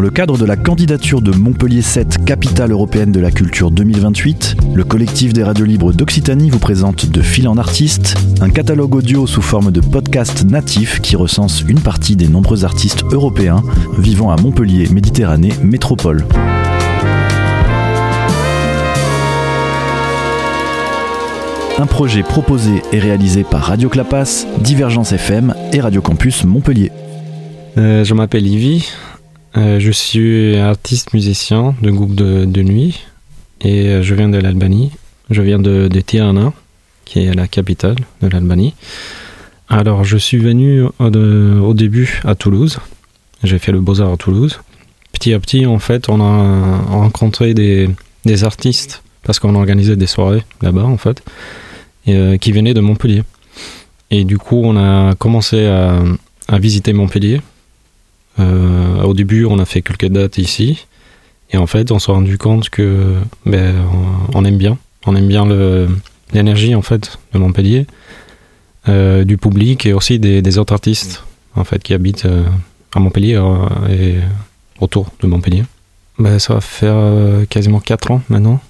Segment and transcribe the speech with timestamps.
[0.00, 4.56] Dans le cadre de la candidature de Montpellier 7 Capitale européenne de la culture 2028,
[4.74, 9.26] le collectif des radios libres d'Occitanie vous présente De fil en artiste, un catalogue audio
[9.26, 13.62] sous forme de podcast natif qui recense une partie des nombreux artistes européens
[13.98, 16.24] vivant à Montpellier, Méditerranée, métropole.
[21.78, 26.90] Un projet proposé et réalisé par Radio Clapas, Divergence FM et Radio Campus Montpellier.
[27.76, 28.90] Euh, je m'appelle Ivy,
[29.56, 33.04] euh, je suis artiste musicien de groupe de, nuit
[33.60, 34.92] et euh, je viens de l'Albanie.
[35.28, 36.52] Je viens de, Tirana,
[37.04, 38.74] qui est la capitale de l'Albanie.
[39.68, 42.78] Alors, je suis venu au, début à Toulouse.
[43.44, 44.60] J'ai fait le Beaux-Arts à Toulouse.
[45.12, 47.88] Petit à petit, en fait, on a rencontré des,
[48.42, 51.22] artistes parce qu'on organisait des soirées là-bas, en fait,
[52.06, 53.22] et, qui venaient de Montpellier.
[54.10, 57.40] Et du coup, on a commencé à visiter Montpellier
[58.38, 60.86] euh, au début, on a fait quelques dates ici.
[61.50, 63.74] Et en fait, on s'est rendu compte que ben,
[64.34, 64.78] on aime bien.
[65.06, 65.46] On aime bien
[66.32, 67.86] l'énergie en fait de Montpellier,
[68.88, 71.24] euh, du public et aussi des, autres artistes
[71.56, 72.44] en fait qui habitent euh,
[72.94, 73.40] à Montpellier
[73.90, 74.16] et
[74.78, 75.64] autour de Montpellier.
[76.18, 78.60] Ben, ça va faire quasiment 4 ans maintenant.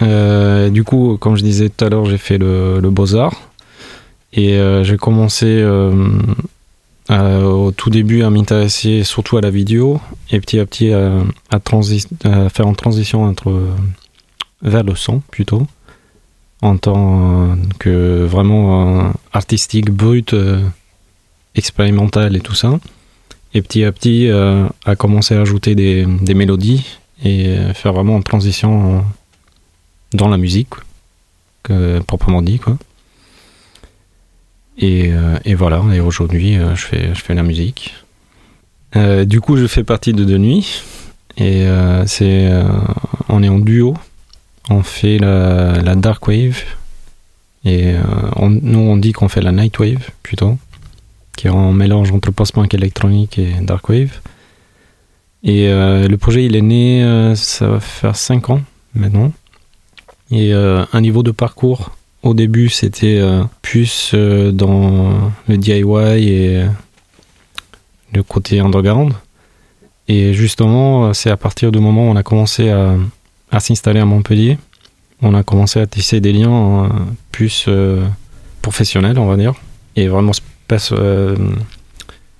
[0.00, 3.50] du coup, comme je disais tout à l'heure, j'ai fait le, le Beaux-Arts
[4.32, 5.62] et j'ai commencé
[7.10, 11.22] euh, au tout début à m'intéresser surtout à la vidéo et petit à petit à,
[11.50, 13.62] à, faire en transition entre
[14.62, 15.66] vers le son plutôt
[16.62, 20.62] en tant que vraiment euh, artistique brut euh,
[21.54, 22.80] expérimental et tout ça.
[23.52, 24.28] Et petit à petit
[24.84, 29.04] à commencer à ajouter des, mélodies et faire vraiment en transition
[30.12, 30.70] dans la musique
[32.08, 32.76] proprement dit quoi
[34.82, 37.94] euh, et, voilà, et aujourd'hui, euh, je, fais, je fais la musique.
[38.96, 40.82] Euh, du coup, je fais partie de De Nuit.
[41.36, 41.66] Et
[42.06, 42.48] c'est,
[43.28, 43.94] on est en duo.
[44.70, 46.62] On fait la, la dark wave.
[47.64, 47.94] Et
[48.40, 50.56] nous, on dit qu'on fait la night wave plutôt.
[51.36, 54.20] Qui est un mélange entre post-punk électronique et dark wave.
[55.42, 58.60] Et le projet, il est né, ça va faire 5 ans
[58.94, 59.32] maintenant.
[60.30, 66.64] Et un niveau de parcours au début, c'était euh, plus euh, dans le DIY et
[68.12, 69.12] le côté underground.
[70.08, 72.96] Et justement, c'est à partir du moment où on a commencé à,
[73.60, 74.58] s'installer à Montpellier,
[75.22, 76.88] on a commencé à tisser des liens euh,
[77.30, 77.68] plus
[78.60, 79.54] professionnels, on va dire,
[79.96, 81.34] et vraiment se,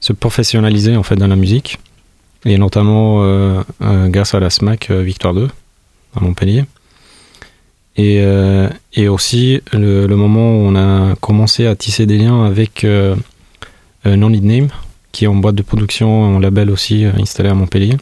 [0.00, 1.78] se, professionnaliser en fait dans la musique,
[2.44, 5.48] et notamment grâce à la SMAC Victoire 2
[6.16, 6.64] à Montpellier.
[7.96, 12.84] Et, euh, et aussi le, moment où on a commencé à tisser des liens avec
[12.84, 13.14] euh,
[14.06, 14.68] euh Non Need Name,
[15.12, 17.96] qui est en boîte de production, en label aussi installé à Montpellier.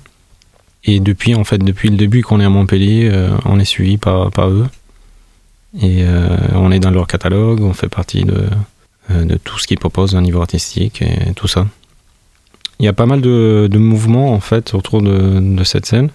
[0.84, 3.12] Et depuis, en fait, depuis le début qu'on est à Montpellier,
[3.44, 4.66] on est suivi par, par eux.
[5.81, 6.04] Et
[6.54, 8.47] on est dans leur catalogue, on fait partie de,
[9.10, 11.69] de tout ce qu'ils proposent au niveau artistique et tout ça.
[12.81, 16.10] Il y a pas mal de, de mouvements en fait autour de, de cette scène,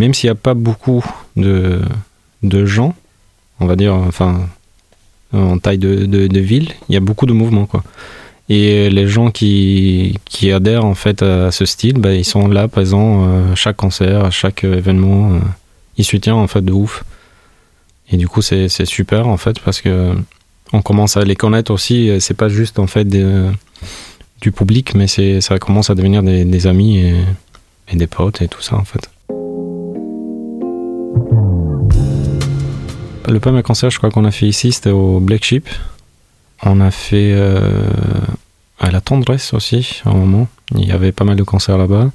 [0.00, 1.04] même s'il n'y a pas beaucoup
[1.36, 1.80] de,
[2.42, 2.96] de gens
[3.60, 4.48] on va dire, enfin,
[5.32, 7.82] en taille de, ville, il y a beaucoup de mouvements, quoi.
[8.50, 12.66] Et les gens qui, qui adhèrent en fait à ce style, bah, ils sont là
[12.66, 15.34] présents euh, à chaque concert, à chaque événement.
[15.34, 15.38] Euh,
[15.98, 17.04] ils soutiennent en fait de ouf.
[18.10, 20.14] Et du coup, c'est super en fait parce que
[20.72, 22.10] on commence à les connaître aussi.
[22.20, 27.00] C'est pas juste en fait du public, mais ça commence à devenir des, des amis
[27.00, 27.14] et,
[27.92, 29.10] et, des potes et tout ça en fait.
[33.28, 35.68] Le premier concert, je crois qu'on a fait ici, c'était au Black Sheep.
[36.62, 37.60] On a fait euh,
[38.78, 40.48] à la Tendresse aussi, à un moment.
[40.74, 42.10] Il y avait pas mal de concerts là-bas.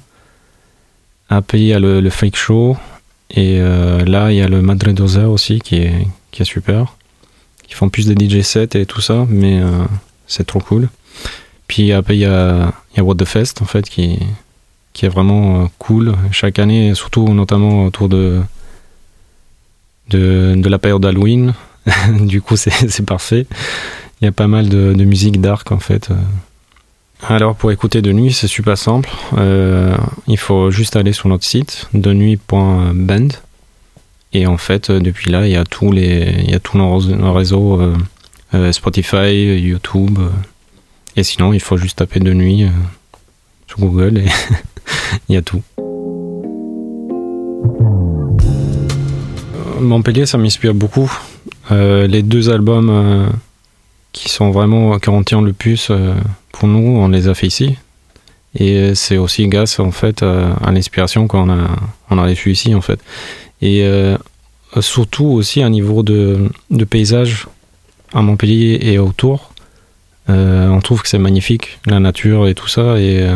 [1.28, 2.76] Après, il y a le, le Fake Show.
[3.30, 6.96] Et euh, là, il y a le Madrid Dozer aussi, qui est, qui est super.
[7.68, 9.84] Ils font plus de DJ sets et tout ça, mais euh,
[10.26, 10.88] c'est trop cool.
[11.68, 14.18] Puis après, il y a, y a What the Fest, en fait, qui,
[14.92, 16.16] qui est vraiment cool.
[16.32, 18.40] Chaque année, surtout notamment autour de
[20.10, 21.54] de, de la période d'Halloween.
[22.20, 23.46] du coup, c'est parfait.
[24.20, 26.10] Il y a pas mal de, de musique dark en fait.
[27.28, 29.08] Alors pour écouter de nuit, c'est super simple.
[29.38, 29.96] Euh,
[30.26, 33.28] il faut juste aller sur notre site denuit.band
[34.34, 37.80] et en fait depuis là il y a tous les il y a nos, réseaux
[37.80, 37.96] euh,
[38.52, 40.18] euh, Spotify, YouTube
[41.16, 42.66] et sinon il faut juste taper de nuit
[43.68, 44.26] sur Google et
[45.28, 45.62] il y a tout.
[49.84, 51.10] Montpellier, ça m'inspire beaucoup.
[51.70, 53.26] Euh, les deux albums euh,
[54.12, 56.14] qui sont vraiment qui en le plus euh,
[56.52, 57.76] pour nous, on les a fait ici.
[58.56, 61.68] Et c'est aussi grâce en fait à, l'inspiration qu'on a,
[62.10, 63.00] on a reçu ici en fait.
[63.60, 63.84] Et
[64.78, 66.50] surtout aussi à niveau de,
[66.88, 67.48] paysage
[68.12, 69.50] à Montpellier et autour.
[70.28, 73.00] on trouve que c'est magnifique, la nature et tout ça.
[73.00, 73.28] Et,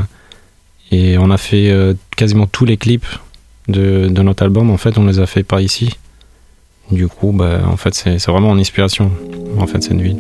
[0.93, 1.75] et on a fait
[2.17, 3.09] quasiment tous les clips
[3.67, 5.97] de, de, notre album, en fait, on les a fait par ici.
[6.91, 9.11] Du coup, bah, en fait, c'est vraiment en inspiration,
[9.59, 10.19] en fait, cette ville.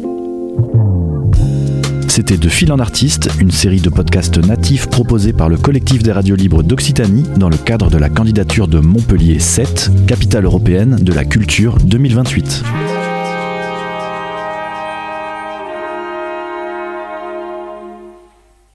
[2.09, 6.13] C'était De Fil en Artiste, une série de podcasts natifs proposés par le collectif des
[6.13, 11.13] radios libres d'Occitanie dans le cadre de la candidature de Montpellier 7, capitale européenne de
[11.13, 12.65] la culture 2028.